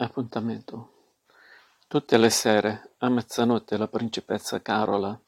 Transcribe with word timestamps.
Appuntamento 0.00 0.90
Tutte 1.88 2.18
le 2.18 2.30
sere, 2.30 2.92
a 2.98 3.08
mezzanotte, 3.08 3.76
la 3.76 3.88
principessa 3.88 4.62
Carola 4.62 5.20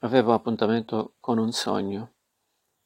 aveva 0.00 0.34
appuntamento 0.34 1.12
con 1.20 1.38
un 1.38 1.52
sogno. 1.52 2.14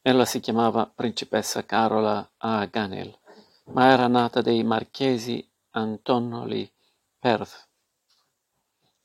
Ella 0.02 0.26
si 0.26 0.40
chiamava 0.40 0.84
principessa 0.94 1.64
Carola 1.64 2.32
Aganel, 2.37 3.18
ma 3.72 3.90
era 3.92 4.08
nata 4.08 4.42
dei 4.42 4.62
marchesi 4.62 5.43
Antonoli 5.71 6.71
Perth. 7.19 7.67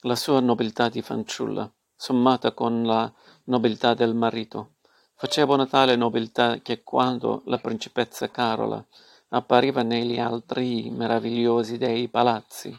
La 0.02 0.18
sua 0.18 0.42
nobiltà 0.42 0.90
di 0.90 1.02
fanciulla, 1.02 1.72
sommata 1.96 2.52
con 2.52 2.84
la 2.84 3.10
nobiltà 3.46 3.94
del 3.94 4.16
marito, 4.16 4.74
faceva 5.16 5.54
una 5.54 5.66
tale 5.66 5.96
nobiltà 5.96 6.60
che 6.60 6.84
quando 6.84 7.44
la 7.46 7.58
principessa 7.58 8.30
Carola 8.30 8.86
appariva 9.34 9.82
negli 9.82 10.20
altri 10.20 10.90
meravigliosi 10.90 11.78
dei 11.78 12.08
palazzi. 12.08 12.78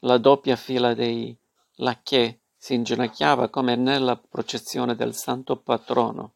La 0.00 0.18
doppia 0.18 0.56
fila 0.56 0.94
dei 0.94 1.36
lacchè 1.76 2.38
si 2.56 2.74
inginocchiava 2.74 3.48
come 3.48 3.76
nella 3.76 4.16
processione 4.16 4.94
del 4.94 5.14
santo 5.14 5.56
patrono. 5.56 6.34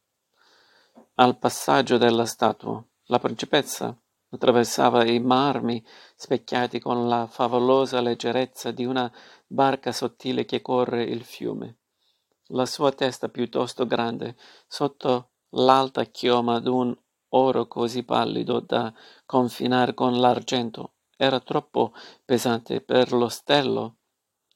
Al 1.15 1.39
passaggio 1.39 1.97
della 1.99 2.27
statua, 2.27 2.83
la 3.07 3.19
principessa 3.19 3.97
attraversava 4.29 5.05
i 5.05 5.19
marmi 5.21 5.83
specchiati 6.15 6.79
con 6.81 7.09
la 7.09 7.27
favolosa 7.27 8.01
leggerezza 8.01 8.71
di 8.71 8.85
una 8.85 9.11
barca 9.47 9.93
sottile 9.93 10.45
che 10.45 10.61
corre 10.61 11.05
il 11.05 11.23
fiume. 11.23 11.77
La 12.49 12.67
sua 12.67 12.93
testa 12.93 13.29
piuttosto 13.29 13.87
grande, 13.87 14.37
sotto 14.67 15.31
l'alta 15.51 16.05
chioma 16.05 16.59
d'un 16.61 16.95
oro 17.31 17.67
così 17.67 18.05
pallido 18.05 18.61
da 18.61 18.93
confinare 19.25 19.95
con 19.95 20.19
l'argento 20.19 20.93
era 21.17 21.41
troppo 21.41 21.93
pesante 22.25 22.81
per 22.81 23.13
lo 23.13 23.29
stello 23.29 23.97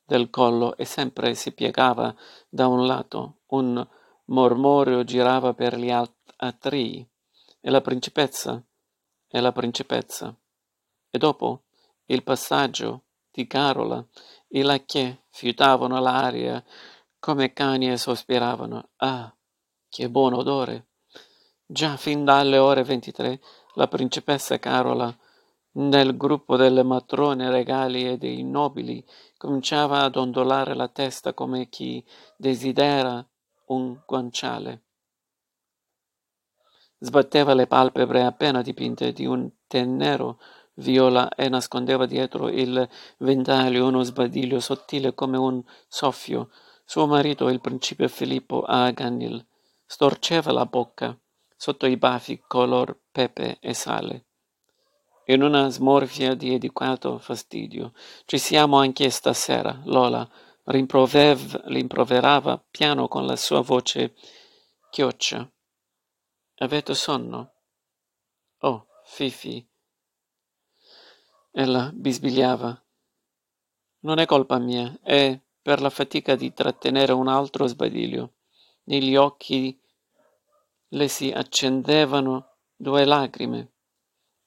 del 0.04 0.28
collo 0.28 0.76
e 0.76 0.84
sempre 0.84 1.34
si 1.34 1.52
piegava 1.52 2.14
da 2.48 2.66
un 2.66 2.86
lato, 2.86 3.38
un 3.48 3.86
mormorio 4.26 5.04
girava 5.04 5.54
per 5.54 5.78
gli 5.78 5.90
atrii, 5.90 7.08
e 7.60 7.70
la 7.70 7.80
principessa, 7.80 8.62
e 9.28 9.40
la 9.40 9.52
principessa. 9.52 10.36
E 11.10 11.18
dopo 11.18 11.64
il 12.06 12.22
passaggio 12.22 13.04
di 13.30 13.46
Carola, 13.46 14.04
i 14.48 14.62
lacchè 14.62 15.16
fiutavano 15.30 15.98
l'aria 16.00 16.62
come 17.18 17.52
cani 17.52 17.90
e 17.90 17.96
sospiravano. 17.96 18.90
Ah, 18.96 19.32
che 19.88 20.10
buon 20.10 20.34
odore! 20.34 20.89
Già 21.72 21.96
fin 21.96 22.24
dalle 22.24 22.58
ore 22.58 22.82
ventitré 22.82 23.40
la 23.74 23.86
principessa 23.86 24.58
Carola, 24.58 25.16
nel 25.74 26.16
gruppo 26.16 26.56
delle 26.56 26.82
matrone 26.82 27.48
regali 27.48 28.08
e 28.08 28.18
dei 28.18 28.42
nobili, 28.42 29.06
cominciava 29.36 30.00
ad 30.00 30.16
ondolare 30.16 30.74
la 30.74 30.88
testa 30.88 31.32
come 31.32 31.68
chi 31.68 32.04
desidera 32.36 33.24
un 33.66 33.96
guanciale. 34.04 34.82
Sbatteva 36.98 37.54
le 37.54 37.68
palpebre 37.68 38.24
appena 38.24 38.62
dipinte 38.62 39.12
di 39.12 39.24
un 39.24 39.48
tè 39.68 39.84
nero 39.84 40.40
viola 40.74 41.28
e 41.28 41.48
nascondeva 41.48 42.04
dietro 42.04 42.48
il 42.48 42.88
ventaglio 43.18 43.86
uno 43.86 44.02
sbadiglio 44.02 44.58
sottile 44.58 45.14
come 45.14 45.38
un 45.38 45.62
soffio. 45.86 46.50
Suo 46.84 47.06
marito, 47.06 47.48
il 47.48 47.60
principe 47.60 48.08
Filippo 48.08 48.62
Aganil, 48.62 49.46
storceva 49.86 50.50
la 50.50 50.66
bocca 50.66 51.16
sotto 51.60 51.84
i 51.84 51.98
baffi 51.98 52.42
color 52.46 52.98
pepe 53.12 53.58
e 53.60 53.74
sale. 53.74 54.28
In 55.26 55.42
una 55.42 55.68
smorfia 55.68 56.34
di 56.34 56.54
educato 56.54 57.18
fastidio. 57.18 57.92
Ci 58.24 58.38
siamo 58.38 58.78
anche 58.78 59.10
stasera, 59.10 59.78
Lola 59.84 60.26
rimproverava 60.64 62.64
piano 62.70 63.08
con 63.08 63.26
la 63.26 63.36
sua 63.36 63.60
voce 63.60 64.14
chioccia. 64.88 65.46
Avete 66.56 66.94
sonno? 66.94 67.52
Oh, 68.60 68.86
Fifi. 69.04 69.68
Ella 71.50 71.90
bisbigliava. 71.92 72.84
Non 74.00 74.18
è 74.18 74.24
colpa 74.24 74.58
mia, 74.58 74.98
è 75.02 75.38
per 75.60 75.82
la 75.82 75.90
fatica 75.90 76.36
di 76.36 76.54
trattenere 76.54 77.12
un 77.12 77.28
altro 77.28 77.66
sbadiglio. 77.66 78.36
Negli 78.84 79.14
occhi 79.14 79.78
le 80.90 81.08
si 81.08 81.30
accendevano 81.30 82.56
due 82.76 83.04
lacrime. 83.04 83.72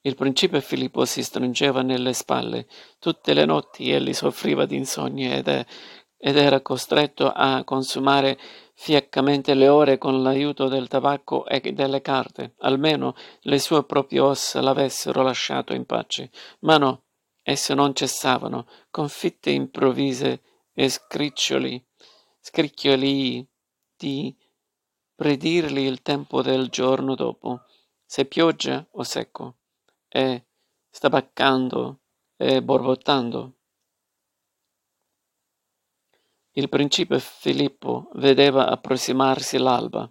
Il 0.02 0.16
principe 0.16 0.60
Filippo 0.60 1.04
si 1.04 1.22
stringeva 1.22 1.82
nelle 1.82 2.12
spalle. 2.12 2.66
Tutte 2.98 3.32
le 3.32 3.44
notti 3.46 3.90
egli 3.90 4.12
soffriva 4.12 4.66
di 4.66 4.76
insonnia 4.76 5.34
ed, 5.34 5.66
ed 6.16 6.36
era 6.36 6.60
costretto 6.60 7.30
a 7.30 7.64
consumare 7.64 8.38
fiaccamente 8.74 9.54
le 9.54 9.68
ore 9.68 9.96
con 9.96 10.22
l'aiuto 10.22 10.68
del 10.68 10.88
tabacco 10.88 11.46
e 11.46 11.60
delle 11.72 12.02
carte. 12.02 12.54
Almeno 12.58 13.14
le 13.42 13.58
sue 13.58 13.84
proprie 13.84 14.20
ossa 14.20 14.60
l'avessero 14.60 15.22
lasciato 15.22 15.72
in 15.72 15.86
pace. 15.86 16.30
Ma 16.60 16.76
no, 16.76 17.04
esse 17.42 17.72
non 17.72 17.94
cessavano, 17.94 18.66
con 18.90 19.08
fitte 19.08 19.50
improvvise 19.50 20.42
e 20.74 20.88
scriccioli, 20.90 21.82
scricchioli 22.40 23.46
di 23.96 24.36
predirgli 25.14 25.80
il 25.80 26.02
tempo 26.02 26.42
del 26.42 26.68
giorno 26.68 27.14
dopo, 27.14 27.62
se 28.04 28.24
pioggia 28.26 28.86
o 28.92 29.02
secco, 29.02 29.56
e 30.08 30.46
stabaccando 30.90 32.00
e 32.36 32.62
borbottando. 32.62 33.54
Il 36.52 36.68
principe 36.68 37.18
Filippo 37.18 38.10
vedeva 38.14 38.68
approssimarsi 38.68 39.58
l'alba, 39.58 40.10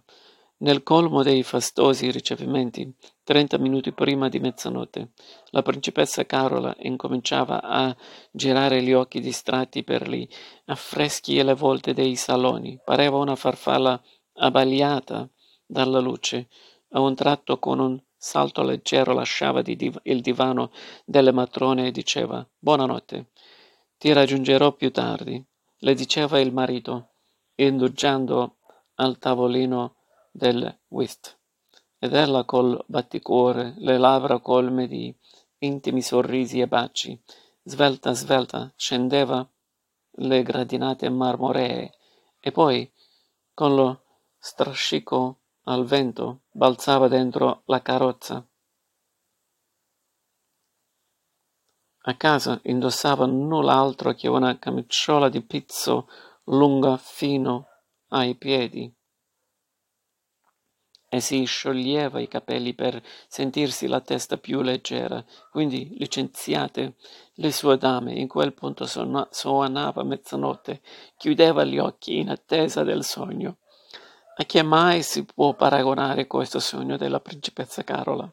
nel 0.58 0.82
colmo 0.82 1.22
dei 1.22 1.42
fastosi 1.42 2.10
ricevimenti, 2.10 2.90
trenta 3.22 3.58
minuti 3.58 3.92
prima 3.92 4.28
di 4.28 4.38
mezzanotte, 4.38 5.10
la 5.50 5.62
principessa 5.62 6.24
Carola 6.24 6.74
incominciava 6.78 7.60
a 7.60 7.94
girare 8.30 8.80
gli 8.80 8.92
occhi 8.92 9.20
distratti 9.20 9.82
per 9.82 10.08
gli 10.08 10.26
affreschi 10.66 11.36
e 11.36 11.42
le 11.42 11.54
volte 11.54 11.92
dei 11.92 12.14
saloni. 12.14 12.80
Pareva 12.82 13.18
una 13.18 13.36
farfalla 13.36 14.00
abbagliata 14.34 15.28
dalla 15.66 15.98
luce, 15.98 16.48
a 16.90 17.00
un 17.00 17.14
tratto 17.14 17.58
con 17.58 17.78
un 17.78 18.00
salto 18.16 18.62
leggero 18.62 19.12
lasciava 19.12 19.62
div- 19.62 20.00
il 20.04 20.20
divano 20.20 20.70
delle 21.04 21.32
matrone 21.32 21.88
e 21.88 21.90
diceva 21.90 22.46
Buonanotte, 22.58 23.30
ti 23.98 24.12
raggiungerò 24.12 24.72
più 24.72 24.90
tardi, 24.90 25.44
le 25.78 25.94
diceva 25.94 26.40
il 26.40 26.52
marito, 26.52 27.10
indugiando 27.56 28.56
al 28.96 29.18
tavolino 29.18 29.96
del 30.30 30.78
whist. 30.88 31.38
Ed 31.98 32.14
ella 32.14 32.44
col 32.44 32.82
batticuore, 32.86 33.74
le 33.78 33.98
labbra 33.98 34.40
colme 34.40 34.86
di 34.86 35.14
intimi 35.58 36.02
sorrisi 36.02 36.60
e 36.60 36.66
baci, 36.66 37.18
svelta 37.62 38.12
svelta, 38.12 38.72
scendeva 38.76 39.46
le 40.16 40.42
gradinate 40.42 41.08
marmoree 41.08 41.92
e 42.40 42.52
poi, 42.52 42.90
con 43.54 43.74
lo 43.74 44.03
strascico 44.46 45.38
al 45.62 45.86
vento, 45.86 46.42
balzava 46.50 47.08
dentro 47.08 47.62
la 47.64 47.80
carrozza. 47.80 48.46
A 52.02 52.16
casa 52.18 52.60
indossava 52.64 53.24
null'altro 53.24 54.12
che 54.12 54.28
una 54.28 54.58
camicciola 54.58 55.30
di 55.30 55.40
pizzo 55.40 56.08
lunga 56.44 56.98
fino 56.98 57.68
ai 58.08 58.34
piedi 58.34 58.94
e 61.08 61.20
si 61.20 61.42
scioglieva 61.44 62.20
i 62.20 62.28
capelli 62.28 62.74
per 62.74 63.02
sentirsi 63.26 63.86
la 63.86 64.02
testa 64.02 64.36
più 64.36 64.60
leggera. 64.60 65.24
Quindi, 65.50 65.96
licenziate 65.96 66.96
le 67.36 67.50
sue 67.50 67.78
dame, 67.78 68.12
in 68.12 68.28
quel 68.28 68.52
punto 68.52 68.84
suonava 68.84 70.02
mezzanotte, 70.02 70.82
chiudeva 71.16 71.64
gli 71.64 71.78
occhi 71.78 72.18
in 72.18 72.28
attesa 72.28 72.82
del 72.82 73.04
sogno. 73.04 73.56
A 74.36 74.44
che 74.46 74.62
mai 74.64 75.04
si 75.04 75.24
può 75.24 75.54
paragonare 75.54 76.26
questo 76.26 76.58
sogno 76.58 76.96
della 76.96 77.20
principessa 77.20 77.84
Carola? 77.84 78.28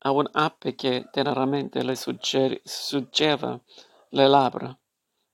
A 0.00 0.10
un'ape 0.10 0.74
che 0.74 1.08
teneramente 1.10 1.82
le 1.82 1.96
suggeva 1.96 3.58
le 4.10 4.28
labbra, 4.28 4.78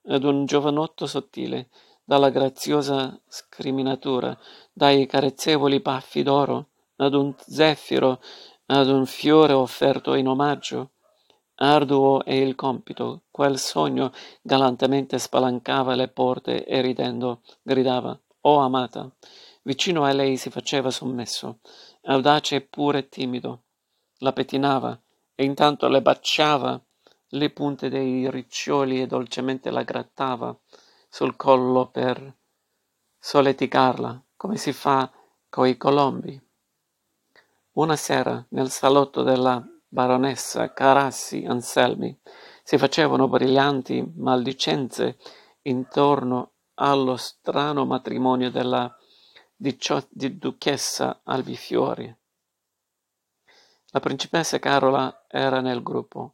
ad 0.05 0.23
un 0.23 0.45
giovanotto 0.45 1.05
sottile, 1.05 1.67
dalla 2.01 2.29
graziosa 2.29 3.19
scriminatura, 3.27 4.37
dai 4.71 5.05
carezzevoli 5.05 5.81
baffi 5.81 6.23
d'oro, 6.23 6.69
ad 6.95 7.13
un 7.13 7.35
zeffiro, 7.37 8.21
ad 8.67 8.87
un 8.87 9.05
fiore 9.05 9.51
offerto 9.51 10.13
in 10.13 10.29
omaggio. 10.29 10.91
Arduo 11.55 12.23
è 12.23 12.33
il 12.33 12.55
compito, 12.55 13.23
quel 13.29 13.59
sogno 13.59 14.13
galantemente 14.41 15.19
spalancava 15.19 15.93
le 15.95 16.07
porte 16.07 16.63
e 16.63 16.79
ridendo 16.79 17.41
gridava, 17.61 18.17
Oh 18.45 18.59
amata! 18.59 19.11
Vicino 19.65 20.03
a 20.03 20.11
lei 20.11 20.35
si 20.35 20.49
faceva 20.49 20.91
sommesso, 20.91 21.59
audace 22.03 22.57
eppure 22.57 23.07
timido. 23.07 23.63
La 24.17 24.33
pettinava 24.33 25.01
e 25.35 25.45
intanto 25.45 25.87
le 25.87 26.01
baciava 26.01 26.81
le 27.29 27.49
punte 27.49 27.89
dei 27.89 28.29
riccioli 28.29 29.01
e 29.01 29.07
dolcemente 29.07 29.71
la 29.71 29.83
grattava 29.83 30.55
sul 31.09 31.35
collo 31.35 31.89
per 31.89 32.37
solleticarla, 33.17 34.21
come 34.35 34.57
si 34.57 34.73
fa 34.73 35.09
coi 35.49 35.77
colombi. 35.77 36.39
Una 37.73 37.95
sera, 37.95 38.45
nel 38.49 38.69
salotto 38.69 39.23
della 39.23 39.65
baronessa 39.87 40.73
Carassi 40.73 41.45
Anselmi, 41.47 42.19
si 42.63 42.77
facevano 42.77 43.27
brillanti 43.29 44.03
maldicenze 44.17 45.17
intorno 45.63 46.51
allo 46.75 47.15
strano 47.15 47.85
matrimonio 47.85 48.51
della 48.51 48.95
di, 50.09 50.37
duchessa 50.37 51.21
Albifiori. 51.23 52.13
La 53.91 53.99
principessa 54.01 54.59
Carola 54.59 55.23
era 55.29 55.61
nel 55.61 55.81
gruppo 55.81 56.33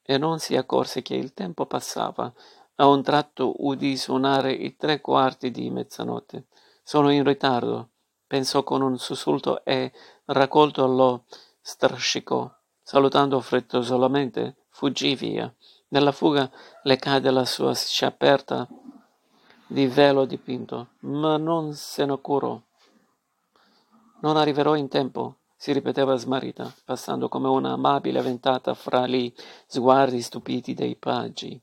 e 0.00 0.16
non 0.16 0.38
si 0.38 0.54
accorse 0.54 1.02
che 1.02 1.16
il 1.16 1.34
tempo 1.34 1.66
passava. 1.66 2.32
A 2.76 2.86
un 2.86 3.02
tratto 3.02 3.66
udì 3.66 3.96
suonare 3.96 4.52
i 4.52 4.76
tre 4.76 5.00
quarti 5.00 5.50
di 5.50 5.68
mezzanotte. 5.70 6.46
Sono 6.84 7.10
in 7.10 7.24
ritardo, 7.24 7.88
pensò 8.26 8.62
con 8.62 8.82
un 8.82 8.96
sussulto 8.96 9.64
e, 9.64 9.92
raccolto, 10.26 10.86
lo 10.86 11.24
strascicò. 11.60 12.48
Salutando 12.80 13.40
frettolosamente, 13.40 14.66
fuggì 14.70 15.16
via. 15.16 15.52
Nella 15.88 16.12
fuga 16.12 16.48
le 16.84 16.96
cade 16.96 17.30
la 17.32 17.44
sua 17.44 17.74
sciaperta 17.74 18.68
di 19.66 19.86
velo 19.86 20.24
dipinto, 20.24 20.90
ma 21.00 21.36
non 21.36 21.74
se 21.74 22.06
ne 22.06 22.18
curò. 22.20 22.58
Non 24.20 24.36
arriverò 24.36 24.74
in 24.74 24.88
tempo, 24.88 25.36
si 25.56 25.72
ripeteva 25.72 26.16
smarrita, 26.16 26.72
passando 26.84 27.28
come 27.28 27.46
una 27.46 27.72
amabile 27.72 28.20
ventata 28.20 28.74
fra 28.74 29.06
gli 29.06 29.32
sguardi 29.66 30.20
stupiti 30.22 30.74
dei 30.74 30.96
paggi. 30.96 31.60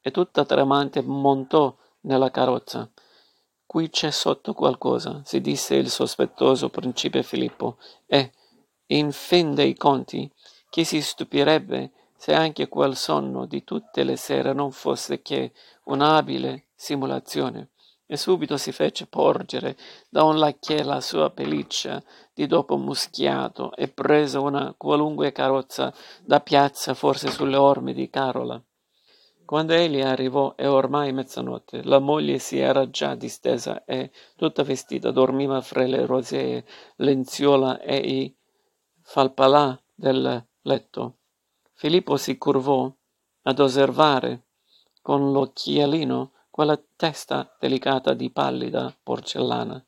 E 0.00 0.10
tutta 0.10 0.44
tremante 0.44 1.00
montò 1.00 1.74
nella 2.00 2.30
carrozza. 2.30 2.90
Qui 3.64 3.88
c'è 3.88 4.10
sotto 4.10 4.52
qualcosa, 4.52 5.22
si 5.24 5.40
disse 5.40 5.76
il 5.76 5.88
sospettoso 5.88 6.68
principe 6.68 7.22
Filippo, 7.22 7.78
e, 8.06 8.32
in 8.88 9.10
fin 9.10 9.54
dei 9.54 9.74
conti, 9.74 10.30
chi 10.68 10.84
si 10.84 11.00
stupirebbe 11.00 11.90
se 12.16 12.34
anche 12.34 12.68
quel 12.68 12.96
sonno 12.96 13.46
di 13.46 13.64
tutte 13.64 14.04
le 14.04 14.16
sere 14.16 14.52
non 14.52 14.72
fosse 14.72 15.22
che 15.22 15.52
un'abile 15.84 16.66
simulazione? 16.74 17.70
E 18.06 18.16
subito 18.16 18.56
si 18.56 18.72
fece 18.72 19.06
porgere 19.06 19.76
da 20.08 20.24
un 20.24 20.38
lacchè 20.38 20.82
la 20.82 21.00
sua 21.00 21.30
pelliccia 21.30 22.02
di 22.32 22.46
dopo 22.46 22.76
muschiato 22.76 23.74
e 23.74 23.88
prese 23.88 24.38
una 24.38 24.74
qualunque 24.76 25.32
carrozza 25.32 25.92
da 26.22 26.40
piazza 26.40 26.94
forse 26.94 27.30
sulle 27.30 27.56
orme 27.56 27.94
di 27.94 28.08
Carola. 28.10 28.62
Quando 29.44 29.74
egli 29.74 30.00
arrivò 30.00 30.54
è 30.54 30.68
ormai 30.68 31.12
mezzanotte, 31.12 31.82
la 31.84 31.98
moglie 31.98 32.38
si 32.38 32.58
era 32.58 32.88
già 32.88 33.14
distesa 33.14 33.84
e, 33.84 34.10
tutta 34.36 34.62
vestita, 34.62 35.10
dormiva 35.10 35.60
fra 35.60 35.84
le 35.84 36.06
rosee 36.06 36.64
lenzuola 36.96 37.78
e 37.80 37.96
i 37.96 38.36
falpalà 39.02 39.78
del 39.94 40.46
letto. 40.62 41.18
Filippo 41.74 42.16
si 42.16 42.38
curvò 42.38 42.90
ad 43.42 43.58
osservare 43.58 44.46
con 45.02 45.32
l'occhialino 45.32 46.32
quella 46.54 46.80
testa 46.94 47.52
delicata 47.58 48.14
di 48.14 48.30
pallida 48.30 48.96
porcellana, 49.02 49.84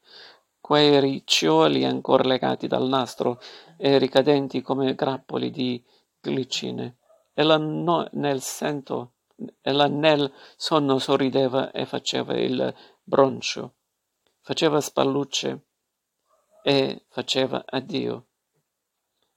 quei 0.61 0.99
riccioli 0.99 1.85
ancora 1.85 2.25
legati 2.25 2.67
dal 2.67 2.89
nastro 2.89 3.41
e 3.77 3.99
ricadenti 3.99 4.63
come 4.63 4.97
grappoli 4.97 5.53
di 5.53 5.81
glicine. 6.21 6.97
Ella, 7.35 7.57
no, 7.57 8.09
nel, 8.15 8.41
sento, 8.41 9.13
ella 9.61 9.87
nel 9.87 10.29
sonno 10.57 10.99
sorrideva 10.99 11.71
e 11.71 11.87
faceva 11.87 12.35
il 12.35 12.75
broncio, 13.01 13.75
faceva 14.41 14.81
spallucce 14.81 15.67
e 16.65 17.05
faceva 17.11 17.63
addio. 17.65 18.27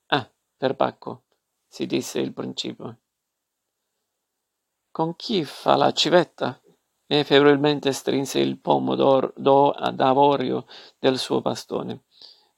Ah, 0.07 0.27
per 0.57 0.73
Bacco, 0.73 1.25
si 1.67 1.85
disse 1.85 2.19
il 2.19 2.33
principe. 2.33 2.97
Con 4.89 5.15
chi 5.15 5.45
fa 5.45 5.75
la 5.75 5.91
civetta? 5.91 6.59
E 7.11 7.23
febbrilmente 7.23 7.91
strinse 7.91 8.37
il 8.37 8.59
pomo 8.59 8.93
d'avorio 8.93 10.67
del 10.99 11.17
suo 11.17 11.41
bastone. 11.41 12.03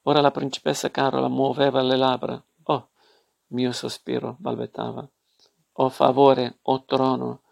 Ora 0.01 0.19
la 0.19 0.31
principessa 0.31 0.91
Carola 0.91 1.29
muoveva 1.29 1.81
le 1.81 1.95
labbra. 1.95 2.43
Oh, 2.63 2.89
mio 3.47 3.71
sospiro, 3.71 4.35
balbettava. 4.37 5.07
Oh 5.71 5.87
favore, 5.87 6.57
oh 6.63 6.83
trono, 6.83 7.43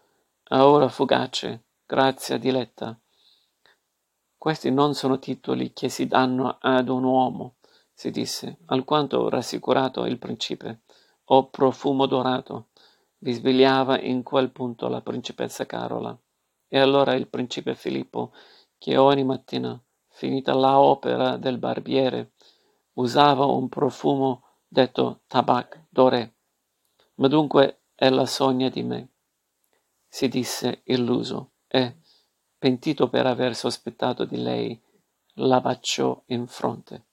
ora 0.50 0.90
fugace, 0.90 1.64
grazia 1.86 2.36
diletta. 2.36 3.00
Questi 4.36 4.70
non 4.70 4.92
sono 4.92 5.18
titoli 5.18 5.72
che 5.72 5.88
si 5.88 6.06
danno 6.06 6.58
ad 6.60 6.90
un 6.90 7.04
uomo, 7.04 7.54
si 7.94 8.10
disse, 8.10 8.58
alquanto 8.66 9.30
rassicurato 9.30 10.04
il 10.04 10.18
principe. 10.18 10.82
Oh 11.24 11.48
profumo 11.48 12.04
dorato, 12.04 12.68
bisbigliava 13.16 13.98
in 14.00 14.22
quel 14.22 14.50
punto 14.50 14.88
la 14.88 15.00
principessa 15.00 15.64
Carola. 15.64 16.14
E 16.72 16.78
allora 16.78 17.14
il 17.14 17.26
principe 17.26 17.74
Filippo, 17.74 18.32
che 18.78 18.96
ogni 18.96 19.24
mattina, 19.24 19.76
finita 20.06 20.54
la 20.54 20.78
opera 20.78 21.36
del 21.36 21.58
barbiere, 21.58 22.34
usava 22.92 23.44
un 23.44 23.68
profumo 23.68 24.44
detto 24.68 25.22
tabac 25.26 25.86
doré. 25.88 26.36
Ma 27.16 27.26
dunque 27.26 27.86
ella 27.96 28.24
sogna 28.24 28.68
di 28.68 28.84
me, 28.84 29.08
si 30.06 30.28
disse 30.28 30.82
illuso, 30.84 31.54
e, 31.66 31.96
pentito 32.56 33.08
per 33.08 33.26
aver 33.26 33.56
sospettato 33.56 34.24
di 34.24 34.40
lei, 34.40 34.80
la 35.34 35.60
baciò 35.60 36.22
in 36.26 36.46
fronte. 36.46 37.06